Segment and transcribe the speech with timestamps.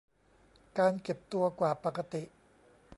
[0.77, 2.23] การเก็บตัวกว่าปกติ